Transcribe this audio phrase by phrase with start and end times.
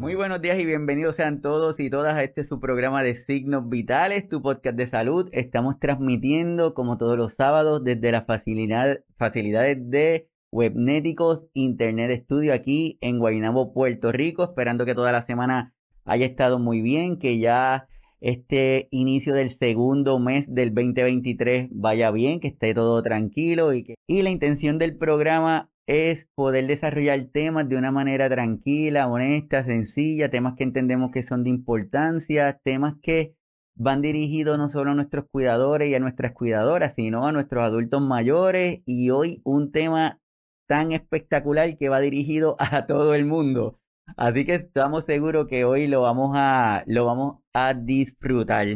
[0.00, 3.68] Muy buenos días y bienvenidos sean todos y todas a este su programa de Signos
[3.68, 5.28] Vitales, tu podcast de salud.
[5.30, 12.96] Estamos transmitiendo como todos los sábados desde las facilidad, facilidades de Webnéticos Internet Studio aquí
[13.02, 15.74] en Guaynabo, Puerto Rico, esperando que toda la semana
[16.06, 17.86] haya estado muy bien, que ya
[18.22, 23.96] este inicio del segundo mes del 2023 vaya bien, que esté todo tranquilo y que
[24.06, 30.30] y la intención del programa es poder desarrollar temas de una manera tranquila, honesta, sencilla,
[30.30, 33.34] temas que entendemos que son de importancia, temas que
[33.74, 38.00] van dirigidos no solo a nuestros cuidadores y a nuestras cuidadoras, sino a nuestros adultos
[38.02, 40.20] mayores y hoy un tema
[40.68, 43.80] tan espectacular que va dirigido a todo el mundo.
[44.16, 48.68] Así que estamos seguros que hoy lo vamos a, lo vamos a disfrutar.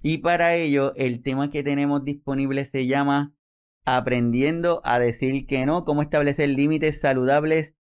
[0.00, 3.34] Y para ello, el tema que tenemos disponible se llama
[3.96, 7.72] aprendiendo a decir que no, cómo establecer límites saludables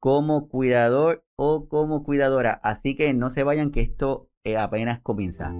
[0.00, 2.60] como cuidador o como cuidadora.
[2.64, 5.54] Así que no se vayan que esto eh, apenas comienza.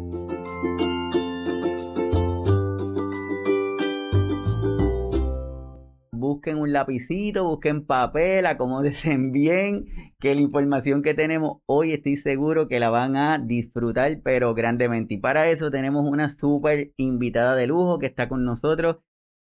[6.11, 9.85] Busquen un lapicito, busquen papel, acomódense bien,
[10.19, 15.15] que la información que tenemos hoy estoy seguro que la van a disfrutar, pero grandemente.
[15.15, 18.97] Y para eso tenemos una súper invitada de lujo que está con nosotros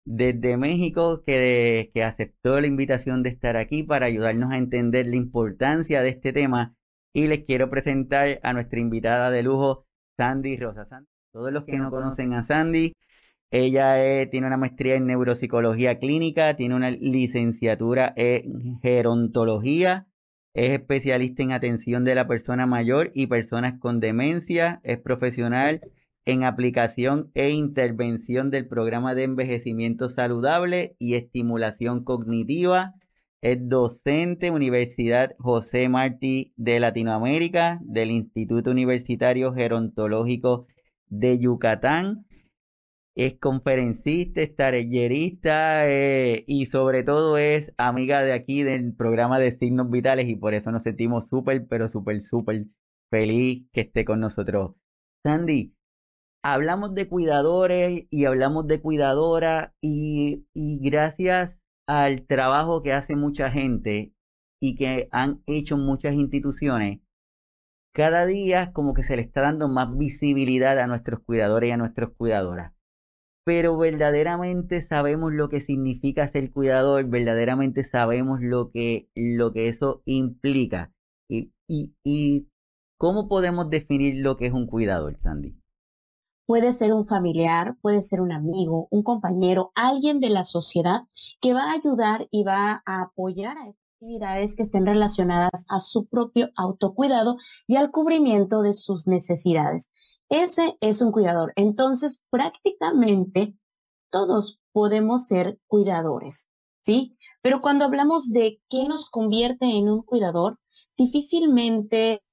[0.04, 5.16] desde México que, que aceptó la invitación de estar aquí para ayudarnos a entender la
[5.16, 6.74] importancia de este tema.
[7.12, 10.86] Y les quiero presentar a nuestra invitada de lujo, Sandy Rosa.
[11.32, 12.94] Todos los que no conocen a Sandy,
[13.50, 20.06] ella tiene una maestría en neuropsicología clínica, tiene una licenciatura en gerontología,
[20.54, 25.80] es especialista en atención de la persona mayor y personas con demencia, es profesional
[26.24, 32.94] en aplicación e intervención del programa de envejecimiento saludable y estimulación cognitiva.
[33.42, 40.66] Es docente Universidad José Martí de Latinoamérica del Instituto Universitario Gerontológico
[41.08, 42.26] de Yucatán.
[43.16, 44.56] Es conferencista, es
[45.44, 50.54] eh, y sobre todo es amiga de aquí del programa de signos vitales y por
[50.54, 52.66] eso nos sentimos súper, pero súper, súper
[53.10, 54.72] feliz que esté con nosotros.
[55.24, 55.74] Sandy,
[56.42, 60.46] hablamos de cuidadores y hablamos de cuidadoras y,
[60.82, 64.14] gracias al trabajo que hace mucha gente
[64.60, 67.00] y que han hecho muchas instituciones,
[67.94, 71.76] cada día como que se le está dando más visibilidad a nuestros cuidadores y a
[71.76, 72.72] nuestras cuidadoras.
[73.44, 80.02] Pero verdaderamente sabemos lo que significa ser cuidador, verdaderamente sabemos lo que, lo que eso
[80.04, 80.92] implica.
[81.28, 82.48] Y, y, y
[82.98, 85.59] cómo podemos definir lo que es un cuidador, Sandy.
[86.50, 91.02] Puede ser un familiar, puede ser un amigo, un compañero, alguien de la sociedad
[91.40, 96.06] que va a ayudar y va a apoyar a actividades que estén relacionadas a su
[96.06, 97.36] propio autocuidado
[97.68, 99.90] y al cubrimiento de sus necesidades.
[100.28, 101.52] Ese es un cuidador.
[101.54, 103.54] Entonces, prácticamente
[104.10, 106.50] todos podemos ser cuidadores,
[106.82, 107.16] ¿sí?
[107.42, 110.58] Pero cuando hablamos de qué nos convierte en un cuidador,
[110.96, 112.24] difícilmente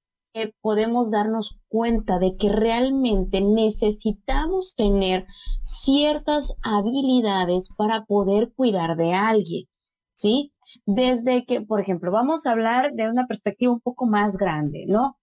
[0.62, 5.26] podemos darnos cuenta de que realmente necesitamos tener
[5.62, 9.66] ciertas habilidades para poder cuidar de alguien,
[10.14, 10.54] ¿sí?
[10.86, 15.18] Desde que, por ejemplo, vamos a hablar de una perspectiva un poco más grande, ¿no?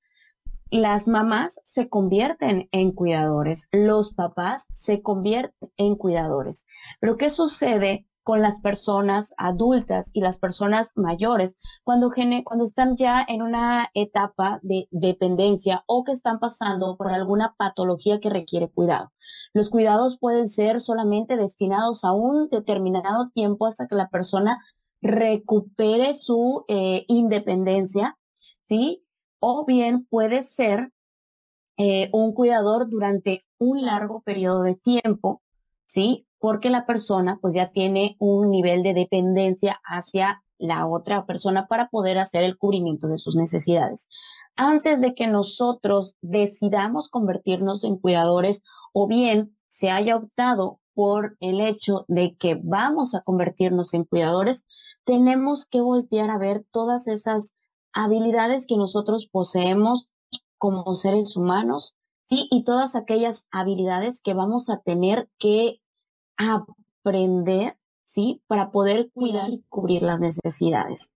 [0.70, 6.66] Las mamás se convierten en cuidadores, los papás se convierten en cuidadores.
[7.00, 11.54] Pero ¿qué sucede con las personas adultas y las personas mayores
[11.84, 12.10] cuando,
[12.44, 18.18] cuando están ya en una etapa de dependencia o que están pasando por alguna patología
[18.18, 19.12] que requiere cuidado.
[19.52, 24.58] Los cuidados pueden ser solamente destinados a un determinado tiempo hasta que la persona
[25.02, 28.18] recupere su eh, independencia,
[28.62, 29.04] ¿sí?
[29.38, 30.90] O bien puede ser
[31.76, 35.42] eh, un cuidador durante un largo periodo de tiempo,
[35.94, 36.26] ¿sí?
[36.44, 41.88] porque la persona pues ya tiene un nivel de dependencia hacia la otra persona para
[41.88, 44.10] poder hacer el cubrimiento de sus necesidades.
[44.54, 48.62] Antes de que nosotros decidamos convertirnos en cuidadores
[48.92, 54.66] o bien se haya optado por el hecho de que vamos a convertirnos en cuidadores,
[55.04, 57.54] tenemos que voltear a ver todas esas
[57.94, 60.10] habilidades que nosotros poseemos
[60.58, 61.96] como seres humanos,
[62.28, 62.48] ¿sí?
[62.50, 65.80] Y todas aquellas habilidades que vamos a tener que
[66.36, 68.42] aprender, ¿sí?
[68.46, 71.12] Para poder cuidar y cubrir las necesidades.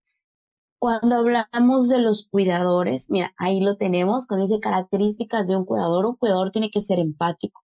[0.81, 6.07] Cuando hablamos de los cuidadores, mira, ahí lo tenemos, con dice características de un cuidador.
[6.07, 7.63] Un cuidador tiene que ser empático,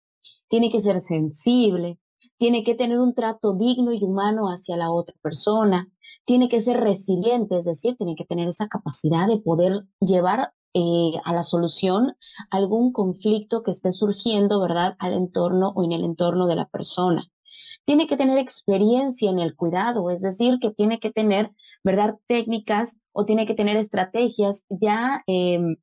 [0.48, 1.98] tiene que ser sensible,
[2.38, 5.88] tiene que tener un trato digno y humano hacia la otra persona,
[6.24, 11.12] tiene que ser resiliente, es decir, tiene que tener esa capacidad de poder llevar eh,
[11.24, 12.16] a la solución
[12.50, 17.24] algún conflicto que esté surgiendo, ¿verdad?, al entorno o en el entorno de la persona.
[17.84, 21.50] Tiene que tener experiencia en el cuidado, es decir, que tiene que tener,
[21.84, 25.76] ¿verdad?, técnicas o tiene que tener estrategias ya em,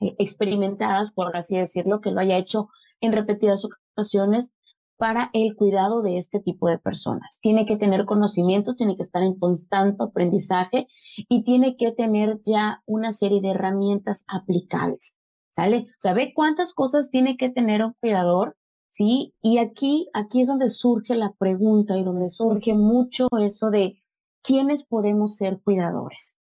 [0.00, 2.68] eh, experimentadas, por así decirlo, que lo haya hecho
[3.00, 4.54] en repetidas ocasiones
[5.02, 7.38] para el cuidado de este tipo de personas.
[7.40, 10.86] Tiene que tener conocimientos, tiene que estar en constante aprendizaje
[11.28, 15.16] y tiene que tener ya una serie de herramientas aplicables.
[15.50, 15.86] ¿Sale?
[15.88, 18.56] O sea, ve cuántas cosas tiene que tener un cuidador,
[18.92, 19.34] ¿sí?
[19.40, 24.02] Y aquí, aquí es donde surge la pregunta y donde surge mucho eso de
[24.42, 26.38] quiénes podemos ser cuidadores,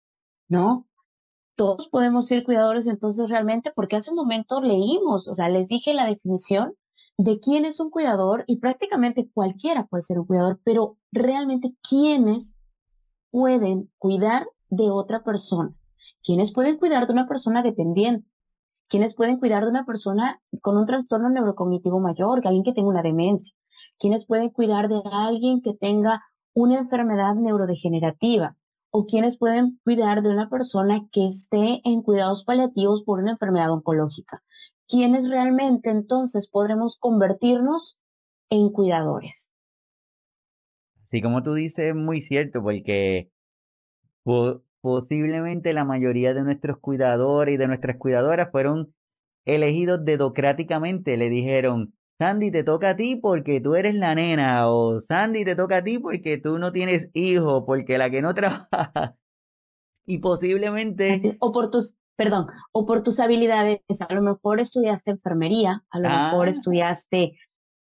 [0.49, 0.89] ¿no?
[1.55, 5.95] Todos podemos ser cuidadores entonces realmente porque hace un momento leímos, o sea, les dije
[5.95, 6.75] la definición
[7.19, 12.59] de quién es un cuidador y prácticamente cualquiera puede ser un cuidador, pero realmente quiénes
[13.31, 15.73] pueden cuidar de otra persona,
[16.25, 18.29] quiénes pueden cuidar de una persona dependiente,
[18.91, 22.89] quiénes pueden cuidar de una persona con un trastorno neurocognitivo mayor, que alguien que tenga
[22.89, 23.55] una demencia,
[23.99, 28.57] quiénes pueden cuidar de alguien que tenga una enfermedad neurodegenerativa
[28.91, 33.71] o quienes pueden cuidar de una persona que esté en cuidados paliativos por una enfermedad
[33.71, 34.43] oncológica,
[34.89, 38.01] ¿quiénes realmente entonces podremos convertirnos
[38.51, 39.53] en cuidadores?
[41.05, 43.31] Sí, como tú dices, es muy cierto, porque
[44.81, 48.95] posiblemente la mayoría de nuestros cuidadores y de nuestras cuidadoras fueron
[49.45, 51.17] elegidos dedocráticamente.
[51.17, 55.57] Le dijeron, Sandy, te toca a ti porque tú eres la nena, o Sandy, te
[55.57, 59.17] toca a ti porque tú no tienes hijos, porque la que no trabaja.
[60.07, 61.37] y posiblemente...
[61.41, 66.11] o por tus perdón, o por tus habilidades, a lo mejor estudiaste enfermería, a lo
[66.11, 66.51] mejor ah.
[66.51, 67.33] estudiaste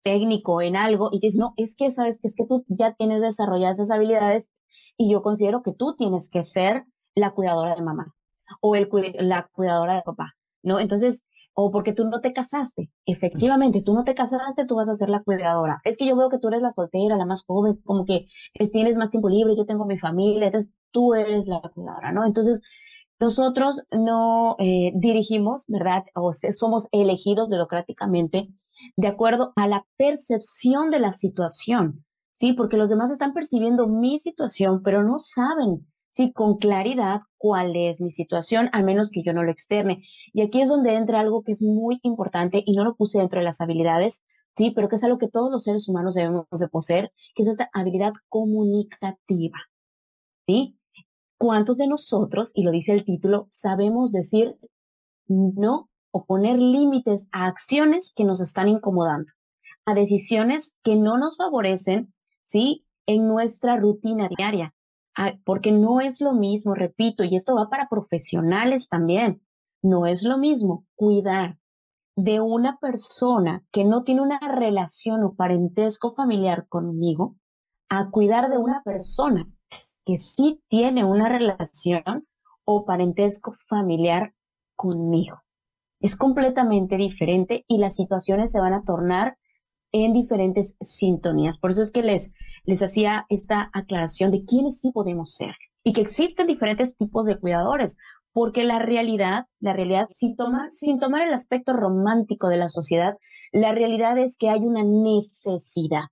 [0.05, 3.21] técnico en algo y dices, no, es que sabes que es que tú ya tienes
[3.21, 4.49] desarrolladas esas habilidades
[4.97, 6.85] y yo considero que tú tienes que ser
[7.15, 8.15] la cuidadora de mamá
[8.61, 8.89] o el,
[9.21, 10.81] la cuidadora de papá, ¿no?
[10.81, 11.25] Entonces,
[11.55, 12.91] o porque tú no te casaste.
[13.07, 15.81] Efectivamente, tú no te casaste, tú vas a ser la cuidadora.
[15.85, 18.27] Es que yo veo que tú eres la soltera, la más joven, como que
[18.73, 22.25] tienes más tiempo libre, yo tengo mi familia, entonces tú eres la cuidadora, ¿no?
[22.25, 22.63] Entonces,
[23.21, 26.05] nosotros no eh, dirigimos, ¿verdad?
[26.15, 28.49] O somos elegidos democráticamente
[28.97, 32.05] de acuerdo a la percepción de la situación,
[32.43, 32.55] ¿sí?
[32.55, 38.01] Porque los demás están percibiendo mi situación, pero no saben, sí, con claridad cuál es
[38.01, 40.03] mi situación, al menos que yo no lo externe.
[40.33, 43.39] Y aquí es donde entra algo que es muy importante y no lo puse dentro
[43.39, 44.25] de las habilidades,
[44.57, 47.49] sí, pero que es algo que todos los seres humanos debemos de poseer, que es
[47.49, 49.59] esta habilidad comunicativa,
[50.49, 50.77] ¿sí?
[51.39, 54.57] ¿Cuántos de nosotros, y lo dice el título, sabemos decir
[55.29, 59.33] no o poner límites a acciones que nos están incomodando,
[59.87, 62.13] a decisiones que no nos favorecen,
[62.45, 62.87] ¿sí?
[63.07, 64.75] En nuestra rutina diaria.
[65.45, 69.43] Porque no es lo mismo, repito, y esto va para profesionales también,
[69.83, 71.59] no es lo mismo cuidar
[72.17, 77.37] de una persona que no tiene una relación o parentesco familiar conmigo
[77.89, 79.51] a cuidar de una persona
[80.05, 82.27] que sí tiene una relación
[82.65, 84.35] o parentesco familiar
[84.77, 85.43] conmigo.
[86.01, 89.39] Es completamente diferente y las situaciones se van a tornar
[89.93, 91.59] en diferentes sintonías.
[91.59, 92.33] Por eso es que les,
[92.65, 95.55] les hacía esta aclaración de quiénes sí podemos ser
[95.85, 97.97] y que existen diferentes tipos de cuidadores,
[98.33, 103.19] porque la realidad, la realidad, sin tomar, sin tomar el aspecto romántico de la sociedad,
[103.53, 106.05] la realidad es que hay una necesidad.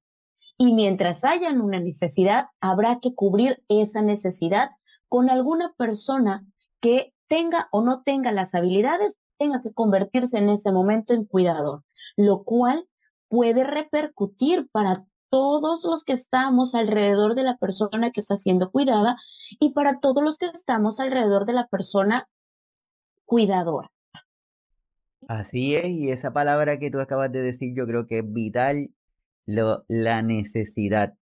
[0.58, 4.70] Y mientras haya una necesidad, habrá que cubrir esa necesidad
[5.08, 6.44] con alguna persona
[6.80, 11.84] que tenga o no tenga las habilidades, tenga que convertirse en ese momento en cuidador,
[12.16, 12.86] lo cual
[13.30, 19.16] puede repercutir para todos los que estamos alrededor de la persona que está siendo cuidada
[19.60, 22.28] y para todos los que estamos alrededor de la persona
[23.24, 23.92] cuidadora.
[25.28, 28.90] Así es, y esa palabra que tú acabas de decir yo creo que es vital
[29.46, 31.14] la necesidad.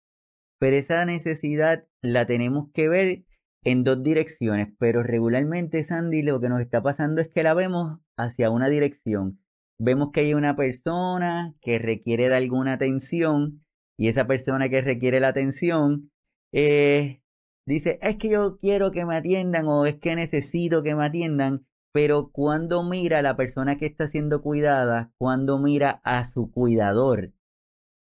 [0.59, 3.25] Pero esa necesidad la tenemos que ver
[3.65, 7.99] en dos direcciones, pero regularmente, Sandy, lo que nos está pasando es que la vemos
[8.17, 9.41] hacia una dirección.
[9.79, 13.65] Vemos que hay una persona que requiere de alguna atención
[13.97, 16.11] y esa persona que requiere la atención
[16.53, 17.21] eh,
[17.67, 21.67] dice, es que yo quiero que me atiendan o es que necesito que me atiendan,
[21.93, 27.33] pero cuando mira a la persona que está siendo cuidada, cuando mira a su cuidador,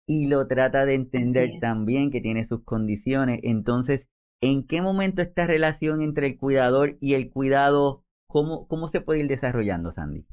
[0.06, 3.40] y lo trata de entender también que tiene sus condiciones.
[3.42, 4.06] Entonces,
[4.40, 9.20] ¿en qué momento esta relación entre el cuidador y el cuidado, cómo, cómo se puede
[9.20, 10.26] ir desarrollando, Sandy?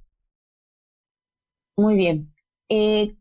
[1.78, 2.34] Muy bien.
[2.70, 3.16] Eh,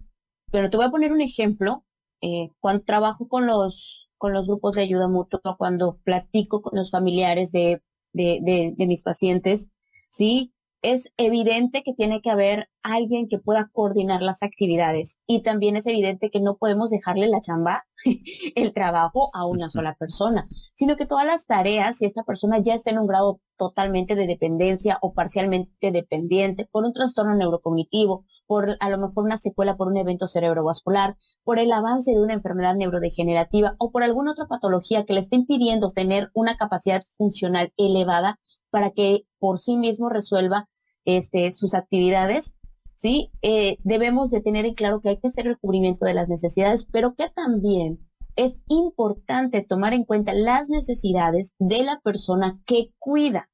[0.53, 1.85] pero te voy a poner un ejemplo.
[2.23, 6.91] Eh, cuando trabajo con los, con los grupos de ayuda mutua, cuando platico con los
[6.91, 7.83] familiares de,
[8.13, 9.71] de, de, de mis pacientes,
[10.11, 10.54] ¿sí?
[10.85, 15.87] Es evidente que tiene que haber alguien que pueda coordinar las actividades y también es
[15.87, 17.87] evidente que no podemos dejarle la chamba,
[18.55, 22.75] el trabajo a una sola persona, sino que todas las tareas, si esta persona ya
[22.75, 28.77] está en un grado totalmente de dependencia o parcialmente dependiente por un trastorno neurocognitivo, por
[28.79, 32.75] a lo mejor una secuela por un evento cerebrovascular, por el avance de una enfermedad
[32.75, 38.39] neurodegenerativa o por alguna otra patología que le esté impidiendo tener una capacidad funcional elevada
[38.69, 40.69] para que por sí mismo resuelva
[41.05, 42.55] este, sus actividades,
[42.95, 43.31] ¿sí?
[43.43, 46.87] Eh, debemos de tener en claro que hay que hacer el cubrimiento de las necesidades,
[46.91, 47.99] pero que también
[48.37, 53.49] es importante tomar en cuenta las necesidades de la persona que cuida,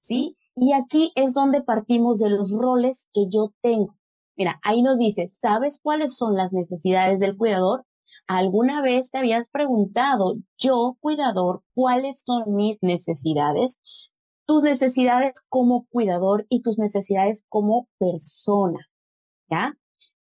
[0.00, 0.36] ¿sí?
[0.54, 3.96] Y aquí es donde partimos de los roles que yo tengo.
[4.36, 7.84] Mira, ahí nos dice, ¿sabes cuáles son las necesidades del cuidador?
[8.26, 13.80] ¿Alguna vez te habías preguntado, yo, cuidador, cuáles son mis necesidades?
[14.50, 18.90] Tus necesidades como cuidador y tus necesidades como persona,
[19.48, 19.78] ¿ya?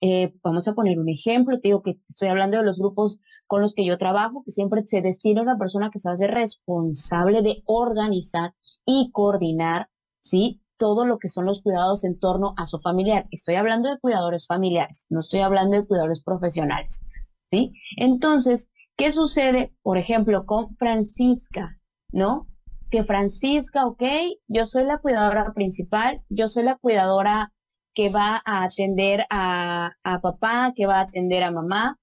[0.01, 3.63] Eh, vamos a poner un ejemplo, te digo que estoy hablando de los grupos con
[3.63, 7.65] los que yo trabajo, que siempre se destina una persona que se hace responsable de
[7.67, 8.55] organizar
[8.87, 10.63] y coordinar, ¿sí?
[10.77, 13.27] Todo lo que son los cuidados en torno a su familiar.
[13.33, 17.05] Estoy hablando de cuidadores familiares, no estoy hablando de cuidadores profesionales,
[17.51, 17.73] ¿sí?
[17.97, 21.81] Entonces, ¿qué sucede, por ejemplo, con Francisca,
[22.13, 22.47] ¿no?
[22.93, 24.03] Que Francisca, ok,
[24.49, 27.51] yo soy la cuidadora principal, yo soy la cuidadora
[27.95, 31.99] que va a atender a, papá, que va a atender a mamá,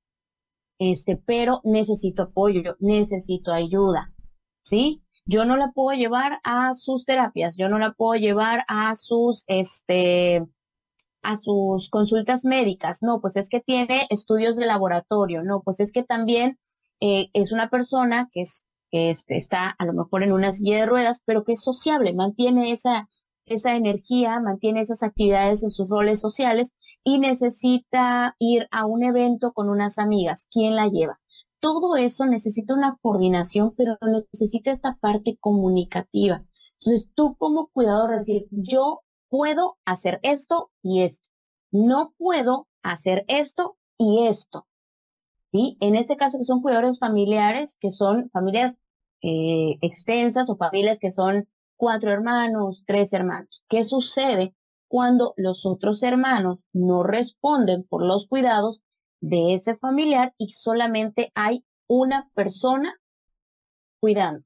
[0.80, 4.16] este, pero necesito apoyo, necesito ayuda,
[4.64, 5.04] ¿sí?
[5.26, 9.44] Yo no la puedo llevar a sus terapias, yo no la puedo llevar a sus,
[9.46, 10.44] este,
[11.22, 13.04] a sus consultas médicas.
[13.04, 15.44] No, pues es que tiene estudios de laboratorio.
[15.44, 16.58] No, pues es que también
[17.00, 20.78] eh, es una persona que es que este, está a lo mejor en una silla
[20.78, 23.08] de ruedas, pero que es sociable, mantiene esa,
[23.46, 29.54] esa energía, mantiene esas actividades en sus roles sociales y necesita ir a un evento
[29.54, 30.48] con unas amigas.
[30.52, 31.20] ¿Quién la lleva?
[31.60, 33.98] Todo eso necesita una coordinación, pero
[34.32, 36.46] necesita esta parte comunicativa.
[36.80, 41.30] Entonces, tú como cuidador decir, yo puedo hacer esto y esto.
[41.72, 44.66] No puedo hacer esto y esto.
[45.52, 45.78] ¿Sí?
[45.82, 48.80] En este caso que son cuidadores familiares, que son familias
[49.22, 53.64] eh, extensas o familias que son cuatro hermanos, tres hermanos.
[53.68, 54.56] ¿Qué sucede
[54.88, 58.82] cuando los otros hermanos no responden por los cuidados
[59.22, 63.00] de ese familiar y solamente hay una persona
[64.00, 64.46] cuidando?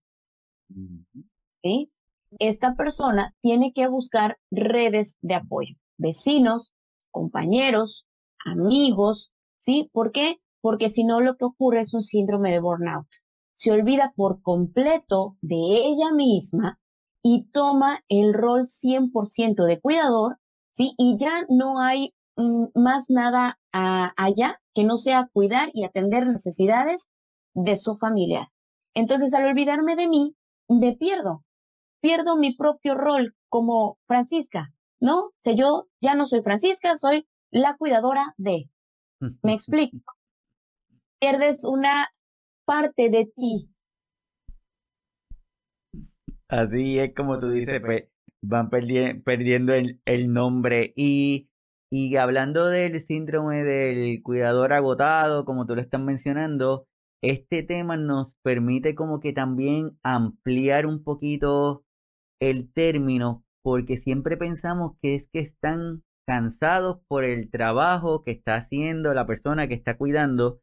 [1.64, 1.92] ¿Sí?
[2.40, 6.74] Esta persona tiene que buscar redes de apoyo, vecinos,
[7.12, 8.08] compañeros,
[8.44, 9.90] amigos, ¿sí?
[9.94, 10.42] ¿Por qué?
[10.64, 13.08] Porque si no lo que ocurre es un síndrome de burnout.
[13.54, 16.80] Se olvida por completo de ella misma
[17.22, 20.40] y toma el rol 100% de cuidador,
[20.72, 20.96] ¿sí?
[20.98, 27.10] Y ya no hay mm, más nada allá que no sea cuidar y atender necesidades
[27.54, 28.50] de su familia.
[28.94, 30.34] Entonces, al olvidarme de mí,
[30.70, 31.44] me pierdo.
[32.00, 35.26] Pierdo mi propio rol como Francisca, ¿no?
[35.26, 38.70] O sea, yo ya no soy Francisca, soy la cuidadora de.
[39.42, 39.98] ¿Me explico?
[41.24, 42.10] Pierdes una
[42.66, 43.70] parte de ti.
[46.50, 48.10] Así es como tú dices, pues,
[48.42, 50.92] van perdiendo el, nombre.
[50.98, 51.50] Y,
[51.90, 56.88] y hablando del síndrome del cuidador agotado, como tú lo estás mencionando,
[57.22, 61.86] este tema nos permite como que también ampliar un poquito
[62.42, 68.58] el término, porque siempre pensamos que es que están cansados por el trabajo que está
[68.58, 70.60] haciendo la persona que está cuidando,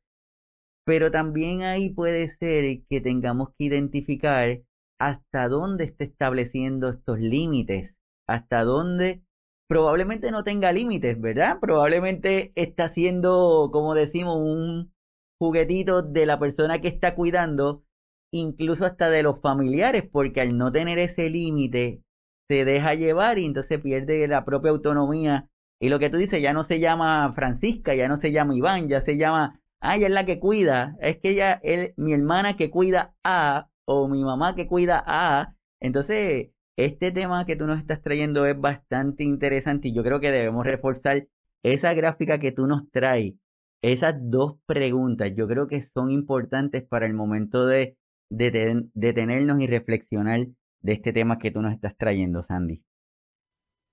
[0.84, 4.62] pero también ahí puede ser que tengamos que identificar
[5.00, 7.96] hasta dónde está estableciendo estos límites,
[8.28, 9.22] hasta dónde
[9.68, 11.58] probablemente no tenga límites, ¿verdad?
[11.60, 14.92] Probablemente está siendo, como decimos, un
[15.40, 17.84] juguetito de la persona que está cuidando,
[18.32, 22.02] incluso hasta de los familiares, porque al no tener ese límite,
[22.49, 25.49] se deja llevar y entonces pierde la propia autonomía.
[25.80, 28.88] Y lo que tú dices, ya no se llama Francisca, ya no se llama Iván,
[28.88, 32.56] ya se llama ah, ella es la que cuida, es que ella, es mi hermana
[32.56, 35.56] que cuida a, o mi mamá que cuida a.
[35.80, 40.30] Entonces, este tema que tú nos estás trayendo es bastante interesante y yo creo que
[40.30, 41.26] debemos reforzar
[41.62, 43.34] esa gráfica que tú nos traes,
[43.82, 47.96] esas dos preguntas, yo creo que son importantes para el momento de,
[48.28, 50.46] detenernos y reflexionar
[50.82, 52.84] de este tema que tú nos estás trayendo, Sandy.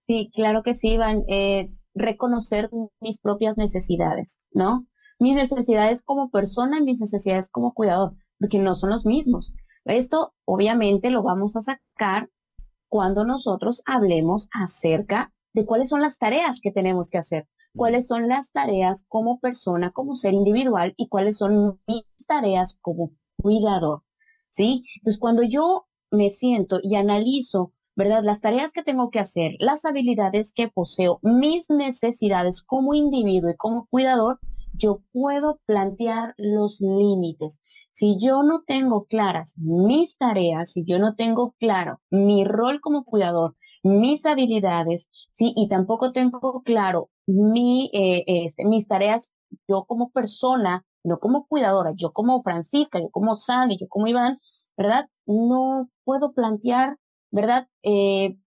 [0.08, 1.24] Sí, claro que sí, Iván.
[1.27, 2.70] Eh, reconocer
[3.01, 4.88] mis propias necesidades, ¿no?
[5.19, 9.53] Mis necesidades como persona y mis necesidades como cuidador, porque no son los mismos.
[9.86, 12.29] Esto obviamente lo vamos a sacar
[12.89, 18.27] cuando nosotros hablemos acerca de cuáles son las tareas que tenemos que hacer, cuáles son
[18.27, 24.03] las tareas como persona, como ser individual y cuáles son mis tareas como cuidador.
[24.50, 24.86] ¿Sí?
[24.97, 28.24] Entonces, cuando yo me siento y analizo, ¿verdad?
[28.24, 33.55] Las tareas que tengo que hacer, las habilidades que poseo, mis necesidades como individuo y
[33.55, 34.39] como cuidador,
[34.77, 37.60] yo puedo plantear los límites.
[37.93, 43.03] Si yo no tengo claras mis tareas, si yo no tengo claro mi rol como
[43.03, 49.31] cuidador, mis habilidades, sí, y tampoco tengo claro mi, eh, este, mis tareas,
[49.67, 54.39] yo como persona, no como cuidadora, yo como Francisca, yo como Sandy, yo como Iván,
[54.77, 55.10] ¿verdad?
[55.25, 56.98] No puedo plantear,
[57.31, 57.67] ¿verdad?
[57.84, 58.38] Eh,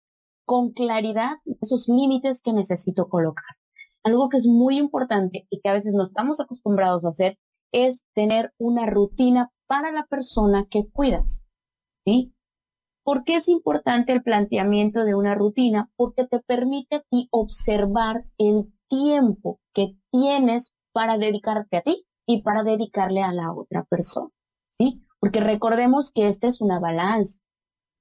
[0.45, 3.60] con claridad esos límites que necesito colocar.
[4.03, 7.37] Algo que es muy importante y que a veces no estamos acostumbrados a hacer
[7.71, 11.43] es tener una rutina para la persona que cuidas.
[12.05, 12.33] ¿Sí?
[13.03, 15.89] ¿Por qué es importante el planteamiento de una rutina?
[15.95, 22.41] Porque te permite a ti observar el tiempo que tienes para dedicarte a ti y
[22.41, 24.29] para dedicarle a la otra persona.
[24.77, 25.03] ¿Sí?
[25.19, 27.39] Porque recordemos que esta es una balanza.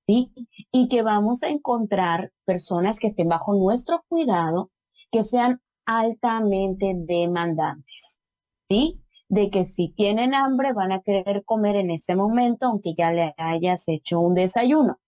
[0.07, 0.33] ¿Sí?
[0.73, 4.71] Y que vamos a encontrar personas que estén bajo nuestro cuidado,
[5.12, 8.20] que sean altamente demandantes,
[8.68, 9.02] ¿sí?
[9.28, 13.35] De que si tienen hambre van a querer comer en ese momento, aunque ya le
[13.37, 15.00] hayas hecho un desayuno,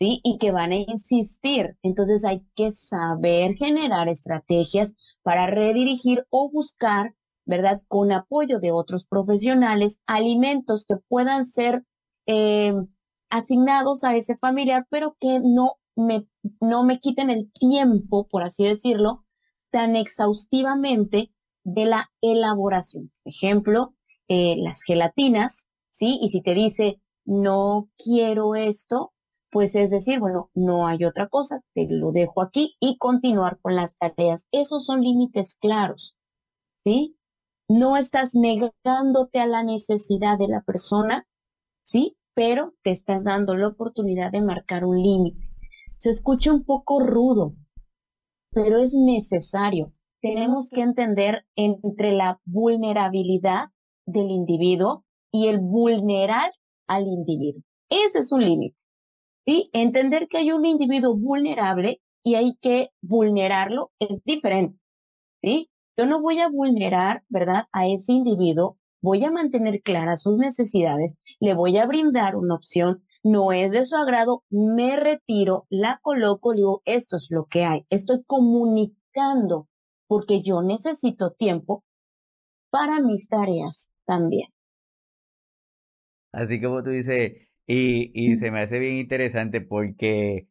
[0.00, 0.20] ¿sí?
[0.24, 1.76] Y que van a insistir.
[1.82, 7.82] Entonces hay que saber generar estrategias para redirigir o buscar, ¿verdad?
[7.86, 11.84] Con apoyo de otros profesionales, alimentos que puedan ser
[12.26, 12.72] eh,
[13.28, 16.26] asignados a ese familiar, pero que no me,
[16.60, 19.24] no me quiten el tiempo, por así decirlo,
[19.70, 21.32] tan exhaustivamente
[21.64, 23.12] de la elaboración.
[23.24, 23.94] Ejemplo,
[24.28, 26.18] eh, las gelatinas, ¿sí?
[26.22, 29.12] Y si te dice, no quiero esto,
[29.50, 33.74] pues es decir, bueno, no hay otra cosa, te lo dejo aquí y continuar con
[33.74, 34.46] las tareas.
[34.52, 36.16] Esos son límites claros,
[36.84, 37.16] ¿sí?
[37.68, 41.26] No estás negándote a la necesidad de la persona,
[41.82, 42.16] ¿sí?
[42.34, 45.48] Pero te estás dando la oportunidad de marcar un límite.
[45.98, 47.54] Se escucha un poco rudo,
[48.52, 49.92] pero es necesario.
[50.20, 53.68] Tenemos que entender entre la vulnerabilidad
[54.06, 56.52] del individuo y el vulnerar
[56.86, 57.62] al individuo.
[57.88, 58.76] Ese es un límite.
[59.46, 59.70] ¿sí?
[59.72, 64.78] Entender que hay un individuo vulnerable y hay que vulnerarlo es diferente.
[65.42, 65.70] ¿sí?
[65.96, 71.16] Yo no voy a vulnerar, ¿verdad?, a ese individuo, voy a mantener claras sus necesidades,
[71.40, 76.54] le voy a brindar una opción, no es de su agrado, me retiro, la coloco,
[76.54, 77.86] digo, esto es lo que hay.
[77.90, 79.68] Estoy comunicando
[80.06, 81.84] porque yo necesito tiempo
[82.70, 84.48] para mis tareas también.
[86.32, 87.32] Así como tú dices,
[87.66, 90.48] y, y se me hace bien interesante porque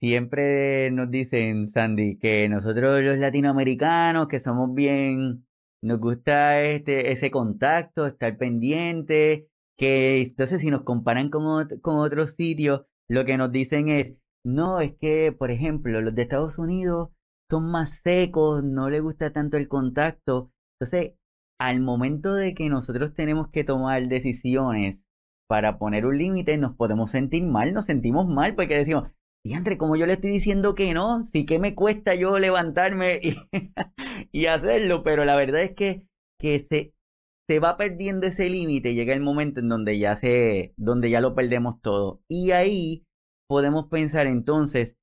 [0.00, 5.46] siempre nos dicen, Sandy, que nosotros los latinoamericanos, que somos bien,
[5.82, 9.48] nos gusta este, ese contacto, estar pendiente,
[9.82, 14.80] que entonces si nos comparan con, con otros sitios, lo que nos dicen es, no,
[14.80, 17.08] es que, por ejemplo, los de Estados Unidos
[17.50, 20.52] son más secos, no les gusta tanto el contacto.
[20.78, 21.14] Entonces,
[21.58, 25.00] al momento de que nosotros tenemos que tomar decisiones
[25.48, 29.10] para poner un límite, nos podemos sentir mal, nos sentimos mal porque decimos,
[29.44, 33.18] y entre como yo le estoy diciendo que no, sí que me cuesta yo levantarme
[33.20, 33.36] y,
[34.30, 36.06] y hacerlo, pero la verdad es que,
[36.38, 36.94] que se,
[37.52, 41.34] se va perdiendo ese límite, llega el momento en donde ya se, donde ya lo
[41.34, 42.22] perdemos todo.
[42.26, 43.04] Y ahí
[43.46, 44.96] podemos pensar entonces,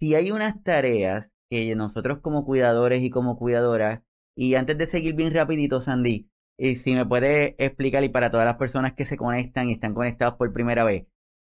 [0.00, 4.02] si hay unas tareas que nosotros como cuidadores y como cuidadoras,
[4.34, 6.28] y antes de seguir bien rapidito, Sandy,
[6.58, 9.94] eh, si me puede explicar y para todas las personas que se conectan y están
[9.94, 11.06] conectados por primera vez,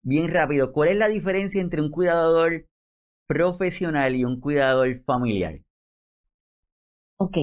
[0.03, 2.67] bien rápido, ¿cuál es la diferencia entre un cuidador
[3.25, 5.61] profesional y un cuidador familiar?
[7.17, 7.37] Ok,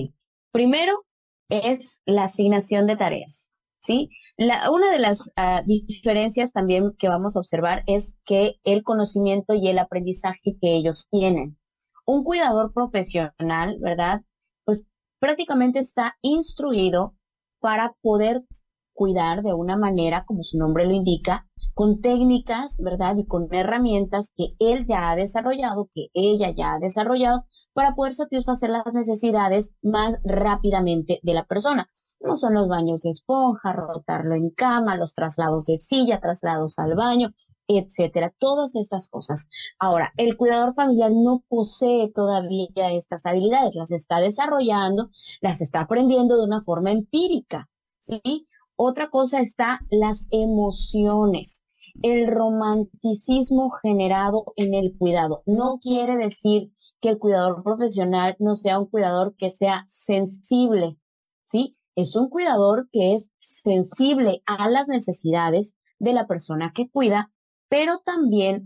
[0.53, 1.04] primero
[1.49, 4.11] es la asignación de tareas, ¿sí?
[4.37, 9.55] La, una de las ah, diferencias también que vamos a observar es que el conocimiento
[9.55, 11.57] y el aprendizaje que ellos tienen.
[12.05, 14.23] Un cuidador profesional, ¿verdad?
[14.65, 14.85] Pues
[15.21, 17.15] prácticamente está instruido
[17.61, 18.45] para poder
[18.95, 23.17] cuidar de una manera, como su nombre lo indica, con técnicas, ¿verdad?
[23.17, 28.15] Y con herramientas que él ya ha desarrollado, que ella ya ha desarrollado, para poder
[28.15, 31.91] satisfacer las necesidades más rápidamente de la persona.
[32.21, 36.95] No son los baños de esponja, rotarlo en cama, los traslados de silla, traslados al
[36.95, 37.35] baño,
[37.69, 39.49] etcétera, todas estas cosas.
[39.79, 46.37] Ahora, el cuidador familiar no posee todavía estas habilidades, las está desarrollando, las está aprendiendo
[46.37, 47.69] de una forma empírica,
[48.01, 48.47] ¿sí?
[48.77, 51.63] Otra cosa está las emociones.
[52.03, 55.43] el romanticismo generado en el cuidado.
[55.47, 60.99] No quiere decir que el cuidador profesional no sea un cuidador que sea sensible,
[61.45, 61.77] ¿sí?
[61.95, 67.33] Es un cuidador que es sensible a las necesidades de la persona que cuida,
[67.69, 68.65] pero también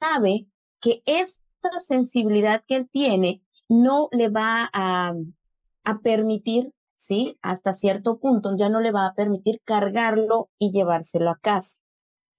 [0.00, 0.46] sabe
[0.80, 5.12] que esta sensibilidad que él tiene no le va a,
[5.84, 7.38] a permitir, ¿sí?
[7.40, 11.78] Hasta cierto punto ya no le va a permitir cargarlo y llevárselo a casa.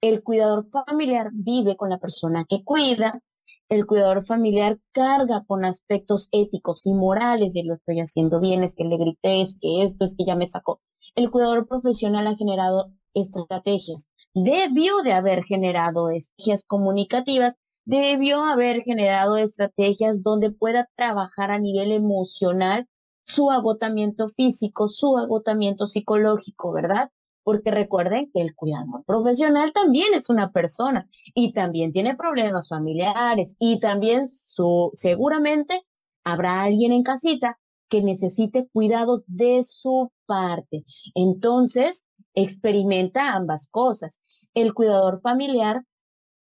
[0.02, 3.22] El cuidador familiar vive con la persona que cuida.
[3.70, 8.76] El cuidador familiar carga con aspectos éticos y morales de lo estoy haciendo bien, es
[8.76, 10.82] que le grité, es que esto, es que ya me sacó.
[11.16, 14.10] El cuidador profesional ha generado estrategias.
[14.34, 21.92] Debió de haber generado estrategias comunicativas, debió haber generado estrategias donde pueda trabajar a nivel
[21.92, 22.88] emocional
[23.30, 27.12] su agotamiento físico, su agotamiento psicológico, ¿verdad?
[27.50, 33.56] porque recuerden que el cuidador profesional también es una persona y también tiene problemas familiares
[33.58, 35.84] y también su, seguramente
[36.24, 40.86] habrá alguien en casita que necesite cuidados de su parte.
[41.16, 44.20] Entonces, experimenta ambas cosas.
[44.54, 45.86] El cuidador familiar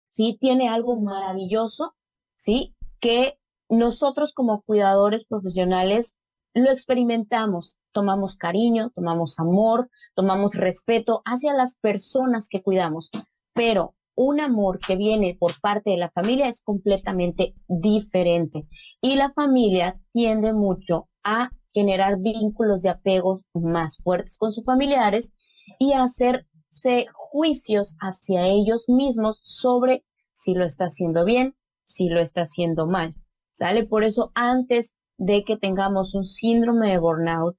[0.09, 1.95] sí tiene algo maravilloso,
[2.35, 6.15] sí, que nosotros como cuidadores profesionales
[6.55, 13.11] lo experimentamos, tomamos cariño, tomamos amor, tomamos respeto hacia las personas que cuidamos,
[13.53, 18.69] pero un amor que viene por parte de la familia es completamente diferente
[19.01, 25.35] y la familia tiende mucho a generar vínculos de apegos más fuertes con sus familiares
[25.81, 32.21] y a hacerse juicios hacia ellos mismos sobre si lo está haciendo bien, si lo
[32.21, 33.17] está haciendo mal.
[33.51, 33.85] ¿Sale?
[33.85, 37.57] Por eso antes de que tengamos un síndrome de burnout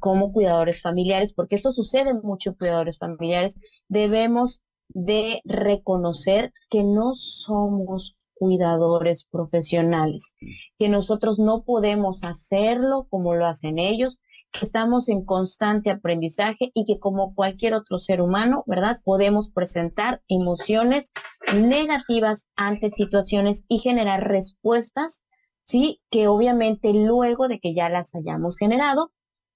[0.00, 3.56] como cuidadores familiares, porque esto sucede mucho en cuidadores familiares,
[3.88, 10.34] debemos de reconocer que no somos cuidadores profesionales,
[10.78, 14.18] que nosotros no podemos hacerlo como lo hacen ellos,
[14.50, 19.00] que estamos en constante aprendizaje y que como cualquier otro ser humano, ¿verdad?
[19.02, 21.12] Podemos presentar emociones
[21.54, 25.22] negativas ante situaciones y generar respuestas
[25.64, 26.00] ¿sí?
[26.10, 29.12] Que obviamente luego de que ya las hayamos generado,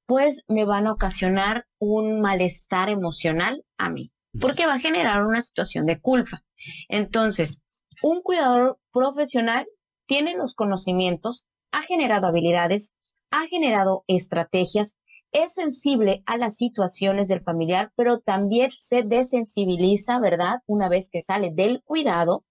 [0.07, 5.43] pues me van a ocasionar un malestar emocional a mí, porque va a generar una
[5.43, 6.43] situación de culpa.
[6.89, 7.61] Entonces,
[8.03, 9.67] un cuidador profesional
[10.07, 12.95] tiene los conocimientos, ha generado habilidades,
[13.31, 14.97] ha generado estrategias,
[15.33, 20.61] es sensible a las situaciones del familiar, pero también se desensibiliza, ¿verdad?
[20.67, 22.45] Una vez que sale del cuidado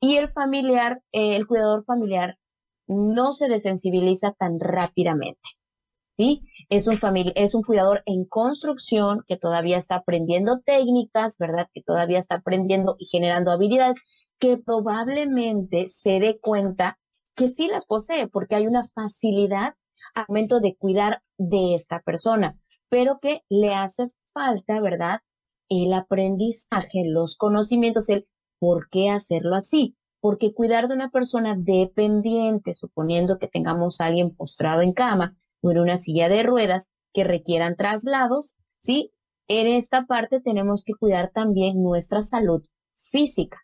[0.00, 2.36] y el familiar, eh, el cuidador familiar
[2.86, 5.48] no se desensibiliza tan rápidamente.
[6.18, 6.42] ¿Sí?
[6.70, 6.98] Es un,
[7.34, 11.68] es un cuidador en construcción que todavía está aprendiendo técnicas, ¿verdad?
[11.74, 13.98] Que todavía está aprendiendo y generando habilidades
[14.38, 16.98] que probablemente se dé cuenta
[17.34, 19.74] que sí las posee porque hay una facilidad
[20.14, 25.20] al momento de cuidar de esta persona, pero que le hace falta, ¿verdad?
[25.68, 28.26] El aprendizaje, los conocimientos, el
[28.58, 29.96] por qué hacerlo así
[30.26, 35.70] porque cuidar de una persona dependiente, suponiendo que tengamos a alguien postrado en cama o
[35.70, 39.12] en una silla de ruedas que requieran traslados, ¿sí?
[39.46, 42.64] En esta parte tenemos que cuidar también nuestra salud
[42.96, 43.58] física.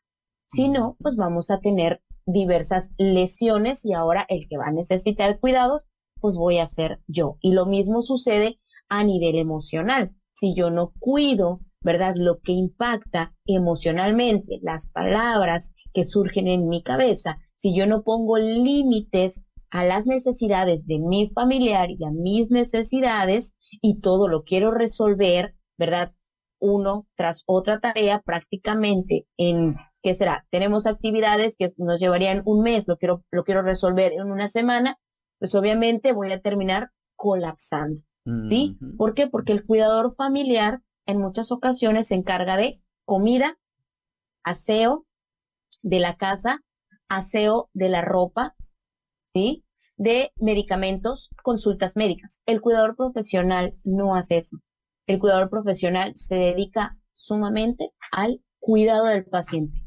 [0.54, 5.40] Si no, pues vamos a tener diversas lesiones y ahora el que va a necesitar
[5.40, 5.88] cuidados,
[6.20, 7.38] pues voy a ser yo.
[7.40, 10.14] Y lo mismo sucede a nivel emocional.
[10.32, 12.14] Si yo no cuido, ¿verdad?
[12.16, 18.38] Lo que impacta emocionalmente, las palabras, que surgen en mi cabeza, si yo no pongo
[18.38, 24.70] límites a las necesidades de mi familiar y a mis necesidades y todo lo quiero
[24.70, 26.12] resolver, ¿verdad?
[26.60, 30.46] Uno tras otra tarea prácticamente en, ¿qué será?
[30.50, 34.98] Tenemos actividades que nos llevarían un mes, lo quiero, lo quiero resolver en una semana,
[35.38, 38.02] pues obviamente voy a terminar colapsando.
[38.48, 38.78] ¿Sí?
[38.98, 39.26] ¿Por qué?
[39.26, 43.58] Porque el cuidador familiar en muchas ocasiones se encarga de comida,
[44.44, 45.06] aseo,
[45.82, 46.60] de la casa,
[47.08, 48.54] aseo de la ropa,
[49.34, 49.64] ¿sí?
[49.96, 52.40] De medicamentos, consultas médicas.
[52.46, 54.58] El cuidador profesional no hace eso.
[55.06, 59.82] El cuidador profesional se dedica sumamente al cuidado del paciente.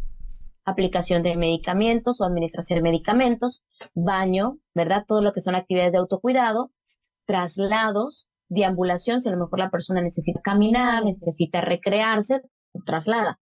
[0.66, 5.06] Aplicación de medicamentos o administración de medicamentos, baño, ¿verdad?
[5.08, 6.72] Todo lo que son actividades de autocuidado,
[7.26, 12.42] traslados, deambulación, si a lo mejor la persona necesita caminar, necesita recrearse,
[12.86, 13.40] traslada.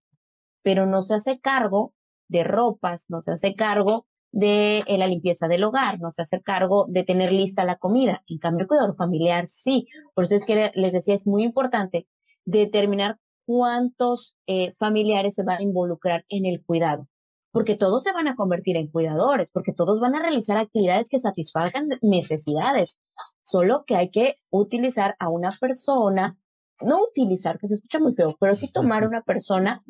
[0.62, 1.94] Pero no se hace cargo
[2.28, 6.42] de ropas, no se hace cargo de eh, la limpieza del hogar, no se hace
[6.42, 8.22] cargo de tener lista la comida.
[8.26, 9.86] En cambio, el cuidador familiar sí.
[10.14, 12.06] Por eso es que les decía, es muy importante
[12.44, 17.08] determinar cuántos eh, familiares se van a involucrar en el cuidado,
[17.52, 21.18] porque todos se van a convertir en cuidadores, porque todos van a realizar actividades que
[21.18, 22.98] satisfagan necesidades,
[23.42, 26.36] solo que hay que utilizar a una persona,
[26.80, 29.84] no utilizar, que se escucha muy feo, pero sí tomar una persona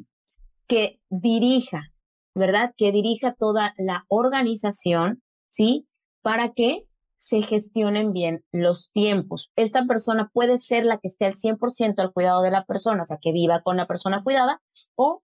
[0.69, 1.93] que dirija,
[2.37, 2.75] ¿verdad?
[2.77, 5.89] Que dirija toda la organización, ¿sí?
[6.23, 9.51] Para que se gestionen bien los tiempos.
[9.57, 13.07] Esta persona puede ser la que esté al 100% al cuidado de la persona, o
[13.07, 14.61] sea, que viva con la persona cuidada,
[14.95, 15.23] o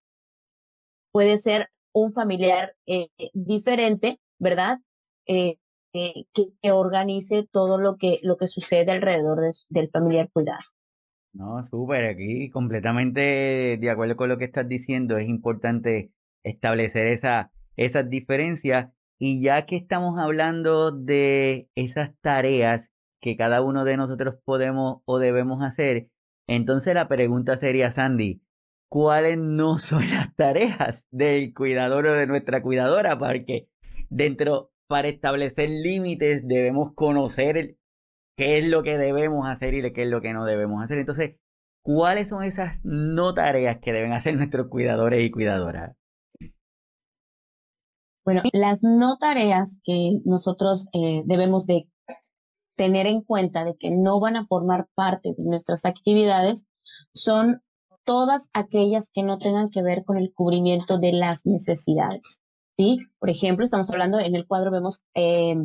[1.12, 4.79] puede ser un familiar eh, diferente, ¿verdad?
[5.27, 5.59] Eh,
[5.92, 10.62] eh, que, organice todo lo que, lo que sucede alrededor del familiar cuidado.
[11.35, 16.11] No, súper, aquí completamente de acuerdo con lo que estás diciendo, es importante
[16.44, 23.85] establecer esa, esas diferencias y ya que estamos hablando de esas tareas que cada uno
[23.85, 26.09] de nosotros podemos o debemos hacer,
[26.48, 28.42] entonces la pregunta sería, Sandy,
[28.88, 33.18] ¿cuáles no son las tareas del cuidador o de nuestra cuidadora?
[33.18, 33.68] Porque
[34.11, 37.76] dentro, para establecer límites, debemos conocer
[38.37, 40.98] qué es lo que debemos hacer y qué es lo que no debemos hacer.
[40.98, 41.37] Entonces,
[41.83, 45.96] ¿cuáles son esas no tareas que deben hacer nuestros cuidadores y cuidadoras?
[48.24, 51.88] Bueno, las no tareas que nosotros eh, debemos de
[52.76, 56.66] tener en cuenta de que no van a formar parte de nuestras actividades
[57.12, 57.62] son
[58.04, 62.40] todas aquellas que no tengan que ver con el cubrimiento de las necesidades.
[62.76, 62.98] ¿sí?
[63.18, 65.56] Por ejemplo, estamos hablando en el cuadro, vemos eh,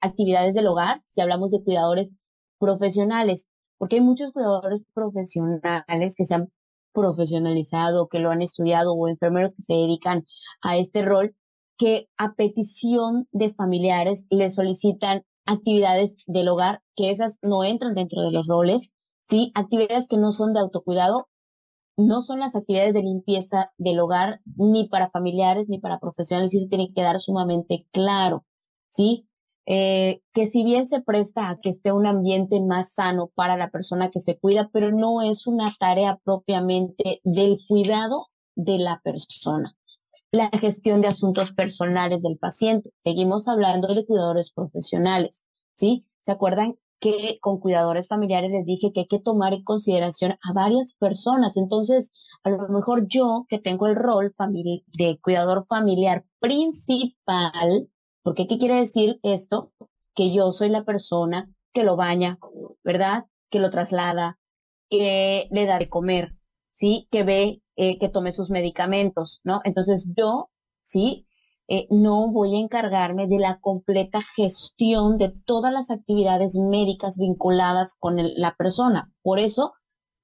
[0.00, 2.14] actividades del hogar, si hablamos de cuidadores
[2.58, 6.52] profesionales, porque hay muchos cuidadores profesionales que se han
[6.92, 10.24] profesionalizado, que lo han estudiado, o enfermeros que se dedican
[10.62, 11.36] a este rol,
[11.78, 18.20] que a petición de familiares le solicitan actividades del hogar, que esas no entran dentro
[18.22, 18.90] de los roles,
[19.22, 19.52] ¿sí?
[19.54, 21.28] Actividades que no son de autocuidado,
[21.96, 26.58] no son las actividades de limpieza del hogar, ni para familiares, ni para profesionales, y
[26.58, 28.44] eso tiene que quedar sumamente claro,
[28.90, 29.26] ¿sí?
[29.66, 33.70] Eh, que si bien se presta a que esté un ambiente más sano para la
[33.70, 39.76] persona que se cuida, pero no es una tarea propiamente del cuidado de la persona
[40.30, 42.90] la gestión de asuntos personales del paciente.
[43.04, 46.06] Seguimos hablando de cuidadores profesionales, ¿sí?
[46.22, 50.52] ¿Se acuerdan que con cuidadores familiares les dije que hay que tomar en consideración a
[50.52, 51.56] varias personas?
[51.56, 52.12] Entonces,
[52.42, 54.34] a lo mejor yo que tengo el rol
[54.98, 57.88] de cuidador familiar principal,
[58.22, 59.72] porque ¿qué quiere decir esto?
[60.14, 62.38] Que yo soy la persona que lo baña,
[62.84, 63.26] ¿verdad?
[63.50, 64.38] Que lo traslada,
[64.90, 66.37] que le da de comer,
[66.78, 67.08] ¿sí?
[67.10, 69.60] Que ve eh, que tome sus medicamentos, ¿no?
[69.64, 70.50] Entonces yo,
[70.82, 71.26] sí,
[71.66, 77.94] eh, no voy a encargarme de la completa gestión de todas las actividades médicas vinculadas
[77.98, 79.12] con la persona.
[79.22, 79.74] Por eso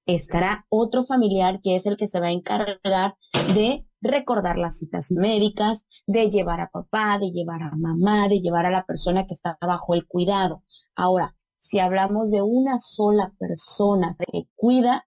[0.07, 3.17] estará otro familiar que es el que se va a encargar
[3.55, 8.67] de recordar las citas médicas, de llevar a papá, de llevar a mamá, de llevar
[8.67, 10.63] a la persona que está bajo el cuidado.
[10.95, 15.07] Ahora, si hablamos de una sola persona que cuida,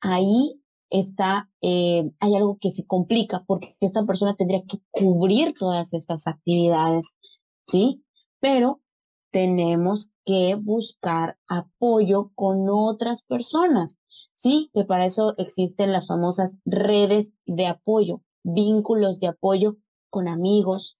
[0.00, 0.61] ahí
[0.92, 6.26] está, eh, hay algo que se complica porque esta persona tendría que cubrir todas estas
[6.26, 7.16] actividades,
[7.66, 8.04] ¿sí?
[8.40, 8.80] Pero
[9.32, 13.98] tenemos que buscar apoyo con otras personas,
[14.34, 14.70] ¿sí?
[14.74, 19.78] Que para eso existen las famosas redes de apoyo, vínculos de apoyo
[20.10, 20.98] con amigos,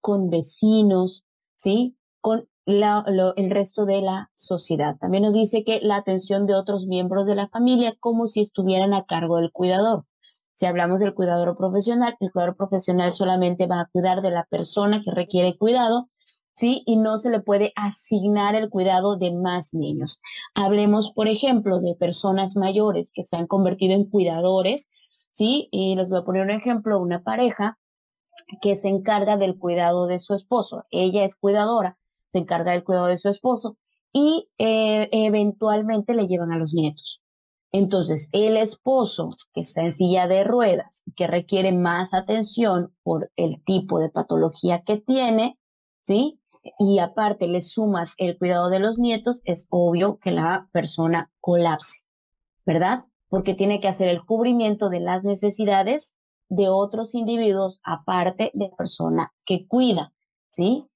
[0.00, 1.24] con vecinos,
[1.56, 1.96] ¿sí?
[2.20, 4.96] Con el resto de la sociedad.
[4.98, 8.92] También nos dice que la atención de otros miembros de la familia como si estuvieran
[8.92, 10.04] a cargo del cuidador.
[10.54, 15.00] Si hablamos del cuidador profesional, el cuidador profesional solamente va a cuidar de la persona
[15.02, 16.10] que requiere cuidado,
[16.52, 16.82] ¿sí?
[16.84, 20.20] Y no se le puede asignar el cuidado de más niños.
[20.54, 24.90] Hablemos, por ejemplo, de personas mayores que se han convertido en cuidadores,
[25.30, 25.68] ¿sí?
[25.70, 27.78] Y les voy a poner un ejemplo, una pareja
[28.60, 30.84] que se encarga del cuidado de su esposo.
[30.90, 31.97] Ella es cuidadora,
[32.28, 33.76] se encarga del cuidado de su esposo
[34.12, 37.22] y eh, eventualmente le llevan a los nietos.
[37.70, 43.62] Entonces, el esposo que está en silla de ruedas, que requiere más atención por el
[43.62, 45.58] tipo de patología que tiene,
[46.06, 46.40] ¿sí?
[46.78, 52.04] Y aparte le sumas el cuidado de los nietos, es obvio que la persona colapse,
[52.64, 53.04] ¿verdad?
[53.28, 56.14] Porque tiene que hacer el cubrimiento de las necesidades
[56.48, 60.14] de otros individuos aparte de la persona que cuida,
[60.50, 60.86] ¿sí?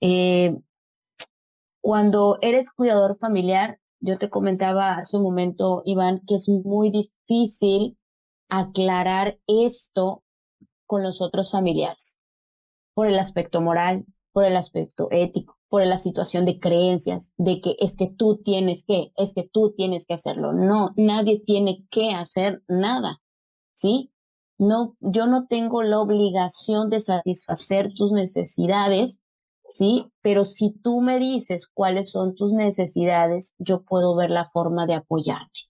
[0.00, 0.56] Eh,
[1.80, 7.98] cuando eres cuidador familiar, yo te comentaba hace un momento, Iván, que es muy difícil
[8.48, 10.22] aclarar esto
[10.86, 12.18] con los otros familiares,
[12.94, 17.76] por el aspecto moral, por el aspecto ético, por la situación de creencias, de que
[17.78, 20.52] es que tú tienes que, es que tú tienes que hacerlo.
[20.52, 23.20] No, nadie tiene que hacer nada,
[23.74, 24.12] ¿sí?
[24.58, 29.20] No, yo no tengo la obligación de satisfacer tus necesidades,
[29.68, 30.10] ¿sí?
[30.22, 34.94] Pero si tú me dices cuáles son tus necesidades, yo puedo ver la forma de
[34.94, 35.60] apoyarte.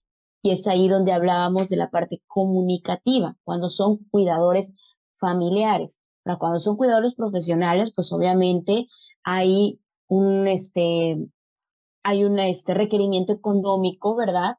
[0.41, 4.73] Y es ahí donde hablábamos de la parte comunicativa, cuando son cuidadores
[5.15, 5.99] familiares.
[6.37, 8.87] Cuando son cuidadores profesionales, pues obviamente
[9.23, 11.17] hay un, este,
[12.03, 14.57] hay un este, requerimiento económico, ¿verdad?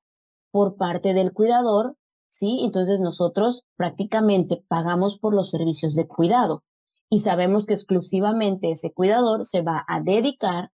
[0.51, 1.97] Por parte del cuidador,
[2.29, 2.63] ¿sí?
[2.65, 6.65] Entonces nosotros prácticamente pagamos por los servicios de cuidado
[7.11, 10.71] y sabemos que exclusivamente ese cuidador se va a dedicar,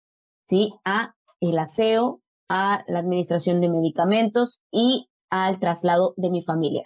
[0.46, 0.74] ¿sí?
[0.84, 6.84] A el aseo, a la administración de medicamentos y al traslado de mi familia.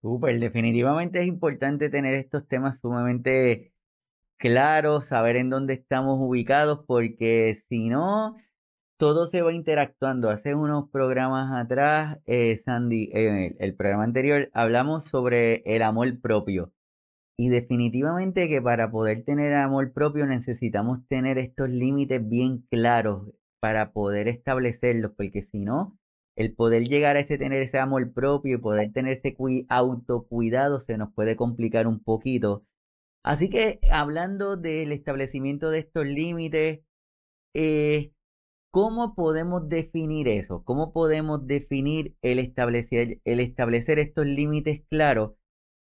[0.00, 3.72] Súper, definitivamente es importante tener estos temas sumamente
[4.36, 8.36] claros, saber en dónde estamos ubicados, porque si no,
[8.96, 10.30] todo se va interactuando.
[10.30, 16.72] Hace unos programas atrás, eh, Sandy, el programa anterior, hablamos sobre el amor propio.
[17.42, 23.92] Y definitivamente que para poder tener amor propio necesitamos tener estos límites bien claros para
[23.92, 25.98] poder establecerlos, porque si no,
[26.36, 29.36] el poder llegar a tener ese amor propio y poder tener ese
[29.68, 32.64] autocuidado se nos puede complicar un poquito.
[33.24, 36.82] Así que hablando del establecimiento de estos límites,
[37.54, 38.12] eh,
[38.70, 40.62] ¿cómo podemos definir eso?
[40.62, 45.32] ¿Cómo podemos definir el establecer, el establecer estos límites claros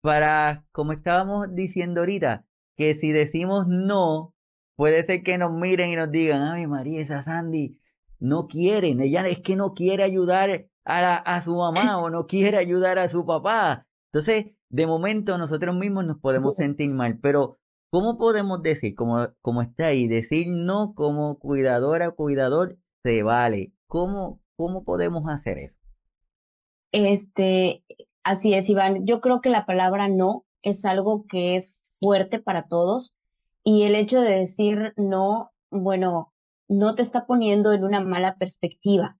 [0.03, 4.35] para, como estábamos diciendo ahorita, que si decimos no,
[4.75, 7.79] puede ser que nos miren y nos digan, ay María, esa Sandy
[8.19, 12.57] no quieren, ella es que no quiere ayudar a, a su mamá o no quiere
[12.57, 13.87] ayudar a su papá.
[14.11, 17.57] Entonces, de momento nosotros mismos nos podemos sentir mal, pero
[17.89, 23.71] ¿cómo podemos decir, como, como está ahí, decir no como cuidadora o cuidador se vale?
[23.87, 25.77] ¿Cómo, ¿Cómo podemos hacer eso?
[26.91, 27.85] Este,
[28.23, 29.05] así es, Iván.
[29.05, 33.17] Yo creo que la palabra no es algo que es fuerte para todos
[33.63, 36.33] y el hecho de decir no, bueno,
[36.67, 39.17] no te está poniendo en una mala perspectiva.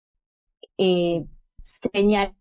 [0.78, 1.26] Eh,
[1.62, 2.36] señala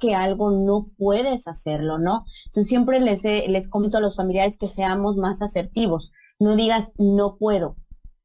[0.00, 2.24] que algo no puedes hacerlo, ¿no?
[2.46, 6.12] Entonces siempre les, les comento a los familiares que seamos más asertivos.
[6.38, 7.76] No digas no puedo.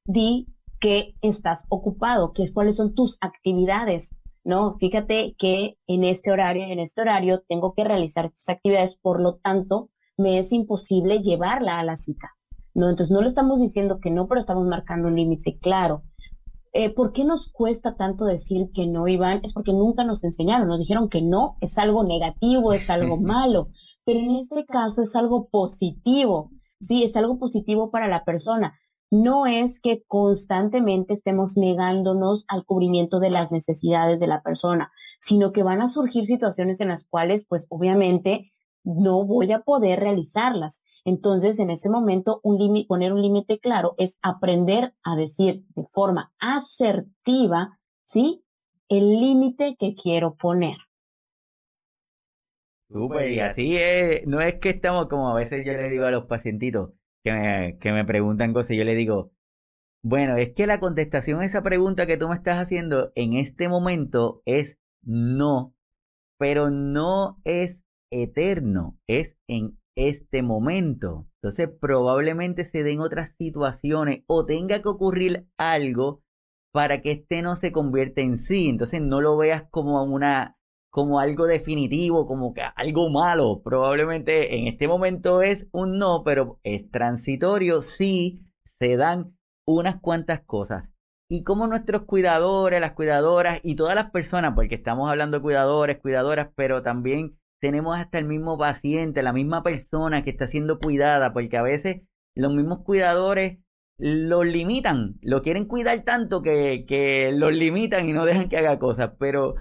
[0.05, 0.47] Di
[0.79, 4.15] que estás ocupado, que es cuáles son tus actividades,
[4.49, 4.73] ¿no?
[4.79, 9.35] Fíjate que en este horario, en este horario tengo que realizar estas actividades, por lo
[9.35, 12.31] tanto, me es imposible llevarla a la cita.
[12.73, 12.89] ¿no?
[12.89, 16.03] Entonces no le estamos diciendo que no, pero estamos marcando un límite claro.
[16.73, 19.41] Eh, ¿Por qué nos cuesta tanto decir que no, Iván?
[19.43, 23.69] Es porque nunca nos enseñaron, nos dijeron que no es algo negativo, es algo malo,
[24.03, 28.79] pero en este caso es algo positivo, sí, es algo positivo para la persona.
[29.11, 35.51] No es que constantemente estemos negándonos al cubrimiento de las necesidades de la persona, sino
[35.51, 38.51] que van a surgir situaciones en las cuales, pues obviamente,
[38.83, 40.83] no voy a poder realizarlas.
[41.05, 42.41] Entonces, en ese momento,
[42.87, 48.43] poner un límite claro es aprender a decir de forma asertiva, ¿sí?
[48.89, 50.77] El límite que quiero poner.
[52.91, 56.11] Súper, y así es, no es que estamos como a veces yo le digo a
[56.11, 56.89] los pacientitos
[57.79, 59.31] que me, me preguntan cosas, yo le digo,
[60.03, 63.67] bueno, es que la contestación a esa pregunta que tú me estás haciendo en este
[63.67, 65.75] momento es no,
[66.37, 71.27] pero no es eterno, es en este momento.
[71.41, 76.23] Entonces probablemente se den otras situaciones o tenga que ocurrir algo
[76.71, 78.69] para que este no se convierta en sí.
[78.69, 80.58] Entonces no lo veas como una
[80.89, 83.61] como algo definitivo, como que algo malo.
[83.63, 88.41] Probablemente en este momento es un no, pero es transitorio si
[88.79, 90.89] se dan unas cuantas cosas.
[91.31, 95.99] Y como nuestros cuidadores, las cuidadoras y todas las personas, porque estamos hablando de cuidadores,
[95.99, 101.33] cuidadoras, pero también tenemos hasta el mismo paciente, la misma persona que está siendo cuidada,
[101.33, 102.01] porque a veces
[102.35, 103.59] los mismos cuidadores
[103.99, 108.79] los limitan, lo quieren cuidar tanto que, que los limitan y no dejan que haga
[108.79, 109.55] cosas, pero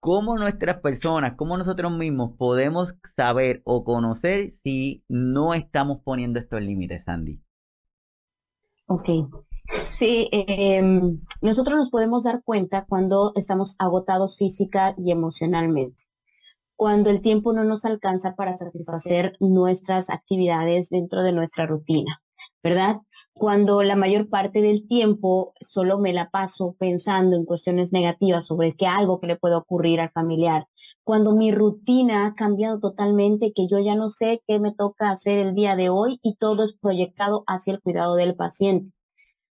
[0.00, 6.60] ¿cómo nuestras personas, cómo nosotros mismos podemos saber o conocer si no estamos poniendo estos
[6.60, 7.40] límites, Sandy?
[8.86, 9.08] Ok.
[9.82, 16.10] Sí, em, nosotros nos podemos dar cuenta cuando estamos agotados física y emocionalmente
[16.80, 22.22] cuando el tiempo no nos alcanza para satisfacer nuestras actividades dentro de nuestra rutina,
[22.62, 23.00] ¿verdad?
[23.32, 28.74] Cuando la mayor parte del tiempo solo me la paso pensando en cuestiones negativas sobre
[28.76, 30.66] qué algo que le puede ocurrir al familiar.
[31.04, 35.38] Cuando mi rutina ha cambiado totalmente, que yo ya no sé qué me toca hacer
[35.38, 38.92] el día de hoy y todo es proyectado hacia el cuidado del paciente.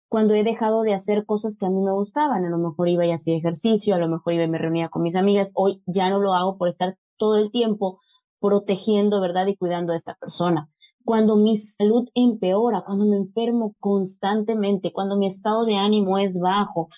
[0.10, 2.46] cuando he dejado de hacer cosas que a mí me gustaban.
[2.46, 5.04] A lo mejor iba y hacía ejercicio, a lo mejor iba y me reunía con
[5.04, 5.52] mis amigas.
[5.54, 8.00] Hoy ya no lo hago por estar todo el tiempo
[8.40, 9.48] protegiendo, ¿verdad?
[9.48, 10.70] Y cuidando a esta persona.
[11.04, 16.90] Cuando mi salud empeora, cuando me enfermo constantemente, cuando mi estado de ánimo es bajo,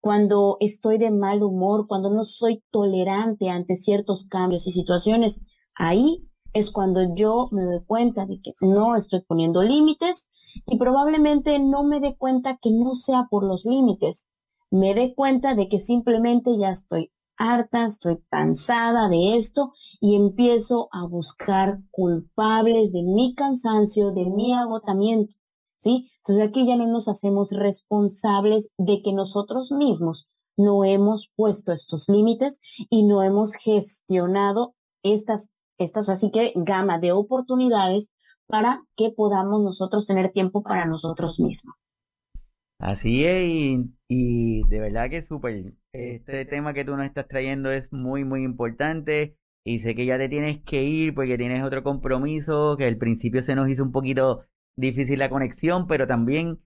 [0.00, 5.40] cuando estoy de mal humor, cuando no soy tolerante ante ciertos cambios y situaciones,
[5.74, 10.28] ahí es cuando yo me doy cuenta de que no estoy poniendo límites
[10.66, 14.26] y probablemente no me dé cuenta que no sea por los límites.
[14.70, 20.88] Me dé cuenta de que simplemente ya estoy harta, estoy cansada de esto y empiezo
[20.92, 25.36] a buscar culpables de mi cansancio, de mi agotamiento.
[25.76, 26.10] ¿Sí?
[26.18, 32.08] Entonces aquí ya no nos hacemos responsables de que nosotros mismos no hemos puesto estos
[32.08, 32.60] límites
[32.90, 34.74] y no hemos gestionado
[35.04, 38.10] estas estas así que gama de oportunidades
[38.46, 41.76] para que podamos nosotros tener tiempo para nosotros mismos.
[42.78, 45.74] Así es, y, de verdad que súper.
[45.92, 49.36] Este tema que tú nos estás trayendo es muy, muy importante.
[49.64, 53.42] Y sé que ya te tienes que ir porque tienes otro compromiso, que al principio
[53.42, 54.46] se nos hizo un poquito
[54.76, 56.60] difícil la conexión, pero también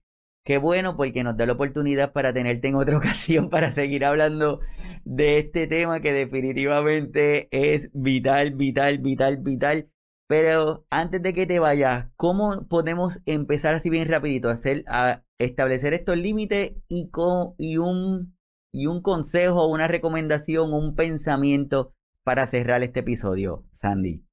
[0.45, 4.61] qué bueno porque nos da la oportunidad para tenerte en otra ocasión para seguir hablando
[5.05, 9.89] de este tema que definitivamente es vital, vital, vital, vital.
[10.27, 15.22] Pero antes de que te vayas, ¿cómo podemos empezar así bien rapidito a hacer, a
[15.39, 18.37] establecer estos límites y con y un
[18.71, 24.25] y un consejo, una recomendación, un pensamiento para cerrar este episodio, Sandy?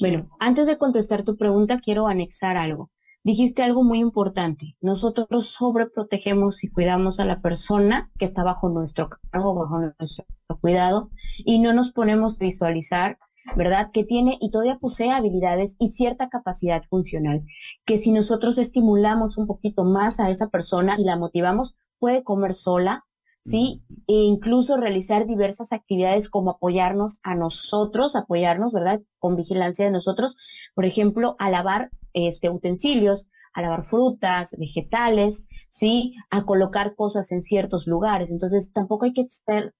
[0.00, 2.90] Bueno, antes de contestar tu pregunta, quiero anexar algo
[3.22, 4.76] dijiste algo muy importante.
[4.80, 10.24] Nosotros sobreprotegemos y cuidamos a la persona que está bajo nuestro cargo, bajo nuestro
[10.60, 13.18] cuidado, y no nos ponemos a visualizar,
[13.56, 13.90] ¿verdad?
[13.92, 17.44] Que tiene y todavía posee habilidades y cierta capacidad funcional,
[17.84, 22.54] que si nosotros estimulamos un poquito más a esa persona y la motivamos, puede comer
[22.54, 23.04] sola,
[23.44, 23.82] ¿sí?
[24.06, 29.00] E incluso realizar diversas actividades como apoyarnos a nosotros, apoyarnos, ¿verdad?
[29.18, 30.36] Con vigilancia de nosotros,
[30.74, 36.14] por ejemplo, a lavar este, utensilios, a lavar frutas, vegetales, ¿sí?
[36.30, 38.30] A colocar cosas en ciertos lugares.
[38.30, 39.72] Entonces, tampoco hay que estar,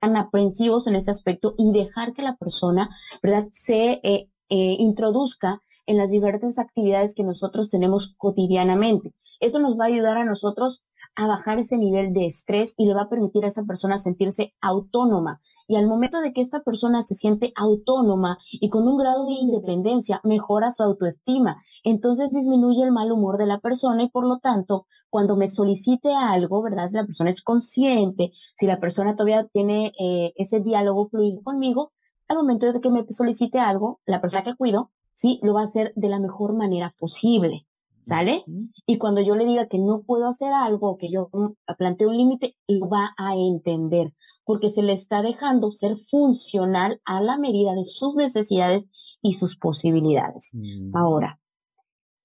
[0.00, 2.88] tan aprensivos en ese aspecto y dejar que la persona,
[3.22, 3.48] ¿verdad?
[3.52, 9.14] Se eh, eh, introduzca en las diversas actividades que nosotros tenemos cotidianamente.
[9.40, 10.84] Eso nos va a ayudar a nosotros
[11.14, 14.54] a bajar ese nivel de estrés y le va a permitir a esa persona sentirse
[14.60, 15.40] autónoma.
[15.66, 19.32] Y al momento de que esta persona se siente autónoma y con un grado de
[19.32, 21.56] independencia, mejora su autoestima.
[21.84, 26.14] Entonces disminuye el mal humor de la persona y por lo tanto, cuando me solicite
[26.14, 26.88] algo, ¿verdad?
[26.88, 31.92] Si la persona es consciente, si la persona todavía tiene eh, ese diálogo fluido conmigo,
[32.28, 35.64] al momento de que me solicite algo, la persona que cuido, sí, lo va a
[35.64, 37.66] hacer de la mejor manera posible.
[38.02, 38.44] ¿Sale?
[38.86, 41.30] Y cuando yo le diga que no puedo hacer algo, que yo
[41.78, 47.20] planteo un límite, lo va a entender, porque se le está dejando ser funcional a
[47.20, 48.88] la medida de sus necesidades
[49.20, 50.50] y sus posibilidades.
[50.54, 50.96] Mm.
[50.96, 51.40] Ahora,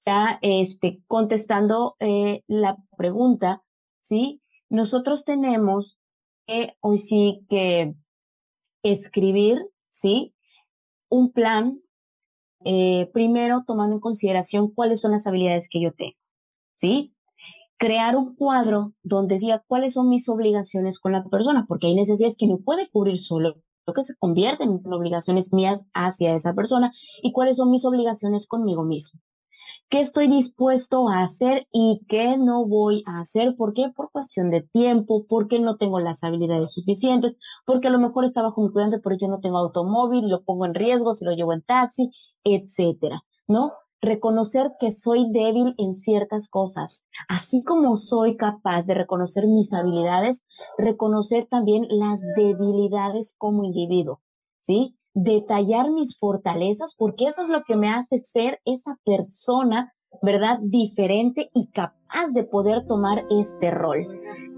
[0.05, 3.63] ya este, contestando eh, la pregunta,
[4.01, 4.41] ¿sí?
[4.69, 5.97] Nosotros tenemos
[6.47, 7.95] que hoy sí que
[8.83, 10.33] escribir, ¿sí?
[11.09, 11.81] Un plan
[12.65, 16.17] eh, primero tomando en consideración cuáles son las habilidades que yo tengo,
[16.75, 17.13] ¿sí?
[17.77, 22.37] Crear un cuadro donde diga cuáles son mis obligaciones con la persona, porque hay necesidades
[22.37, 23.55] que no puede cubrir solo,
[23.87, 26.91] lo que se convierten en obligaciones mías hacia esa persona
[27.21, 29.21] y cuáles son mis obligaciones conmigo mismo
[29.89, 33.55] qué estoy dispuesto a hacer y qué no voy a hacer.
[33.55, 33.89] ¿Por qué?
[33.95, 38.41] Por cuestión de tiempo, porque no tengo las habilidades suficientes, porque a lo mejor está
[38.41, 41.53] bajo mi cuidante, pero yo no tengo automóvil, lo pongo en riesgo si lo llevo
[41.53, 42.11] en taxi,
[42.43, 43.73] etcétera, ¿no?
[44.01, 50.43] Reconocer que soy débil en ciertas cosas, así como soy capaz de reconocer mis habilidades,
[50.77, 54.21] reconocer también las debilidades como individuo,
[54.59, 54.95] ¿sí?
[55.15, 60.59] Detallar mis fortalezas, porque eso es lo que me hace ser esa persona, ¿verdad?
[60.61, 64.05] Diferente y capaz de poder tomar este rol.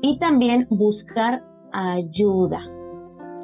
[0.01, 2.61] Y también buscar ayuda.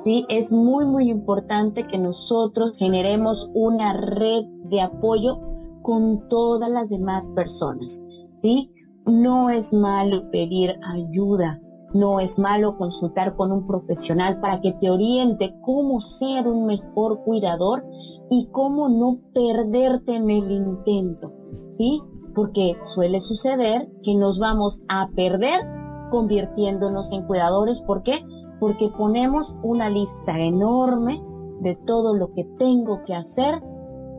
[0.03, 0.25] ¿Sí?
[0.27, 5.39] Es muy, muy importante que nosotros generemos una red de apoyo
[5.81, 8.03] con todas las demás personas.
[8.41, 8.71] ¿Sí?
[9.05, 11.61] No es malo pedir ayuda,
[11.93, 17.23] no es malo consultar con un profesional para que te oriente cómo ser un mejor
[17.23, 17.85] cuidador
[18.29, 21.33] y cómo no perderte en el intento,
[21.69, 22.01] ¿sí?
[22.33, 25.61] Porque suele suceder que nos vamos a perder
[26.09, 27.81] convirtiéndonos en cuidadores.
[27.81, 28.25] ¿Por qué?
[28.59, 31.23] Porque ponemos una lista enorme
[31.61, 33.61] de todo lo que tengo que hacer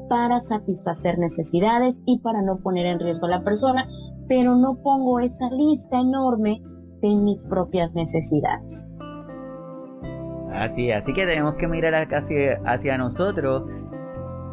[0.09, 3.89] para satisfacer necesidades y para no poner en riesgo a la persona,
[4.29, 6.63] pero no pongo esa lista enorme
[7.09, 8.87] de mis propias necesidades.
[10.53, 13.65] Así, así que tenemos que mirar hacia, hacia nosotros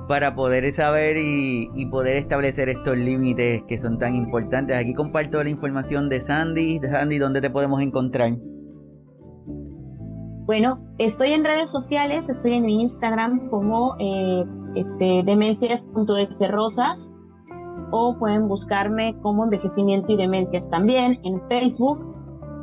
[0.08, 4.76] para poder saber y, y, poder establecer estos límites que son tan importantes.
[4.76, 6.80] Aquí comparto la información de Sandy.
[6.80, 8.36] Sandy, ¿dónde te podemos encontrar?
[10.46, 14.44] Bueno, estoy en redes sociales, estoy en mi Instagram como eh,
[14.76, 17.12] este, demencias.exrosas
[17.92, 22.12] o pueden buscarme como envejecimiento y demencias también en Facebook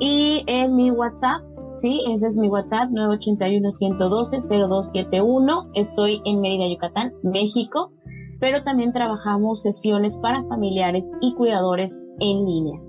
[0.01, 1.43] y en mi WhatsApp,
[1.77, 5.71] sí, ese es mi WhatsApp 981-112-0271.
[5.75, 7.93] Estoy en Mérida, Yucatán, México,
[8.41, 12.81] pero también trabajamos sesiones para familiares y cuidadores en línea.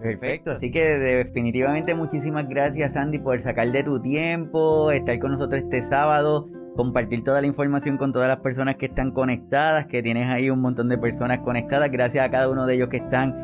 [0.00, 5.60] Perfecto, así que definitivamente muchísimas gracias Andy por sacar de tu tiempo, estar con nosotros
[5.60, 10.26] este sábado, compartir toda la información con todas las personas que están conectadas, que tienes
[10.28, 13.36] ahí un montón de personas conectadas, gracias a cada uno de ellos que están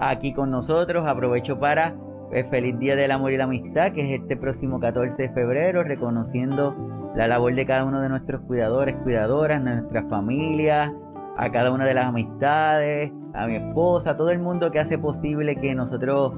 [0.00, 1.94] aquí con nosotros, aprovecho para
[2.32, 5.84] pues, feliz Día del Amor y la Amistad, que es este próximo 14 de febrero,
[5.84, 6.74] reconociendo
[7.14, 10.90] la labor de cada uno de nuestros cuidadores, cuidadoras, nuestras familias,
[11.36, 14.96] a cada una de las amistades, a mi esposa, a todo el mundo que hace
[14.96, 16.32] posible que nosotros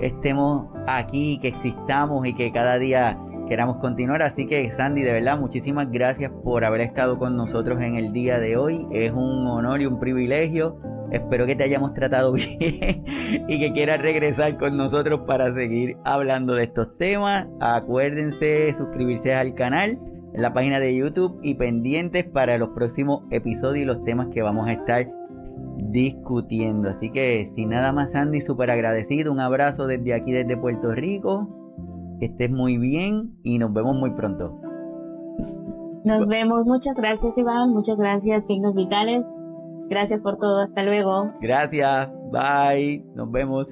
[0.00, 4.22] estemos aquí, que existamos y que cada día queramos continuar.
[4.22, 8.38] Así que Sandy, de verdad, muchísimas gracias por haber estado con nosotros en el día
[8.38, 8.86] de hoy.
[8.92, 10.78] Es un honor y un privilegio.
[11.10, 13.04] Espero que te hayamos tratado bien
[13.48, 17.46] y que quieras regresar con nosotros para seguir hablando de estos temas.
[17.60, 19.98] Acuérdense suscribirse al canal
[20.32, 24.42] en la página de YouTube y pendientes para los próximos episodios y los temas que
[24.42, 25.08] vamos a estar
[25.76, 26.90] discutiendo.
[26.90, 29.32] Así que sin nada más, Andy, súper agradecido.
[29.32, 31.48] Un abrazo desde aquí, desde Puerto Rico.
[32.18, 34.60] Que estés muy bien y nos vemos muy pronto.
[36.04, 36.64] Nos vemos.
[36.64, 37.70] Muchas gracias, Iván.
[37.70, 39.24] Muchas gracias, Signos Vitales.
[39.88, 40.60] Gracias por todo.
[40.60, 41.32] Hasta luego.
[41.40, 42.08] Gracias.
[42.30, 43.04] Bye.
[43.14, 43.66] Nos vemos.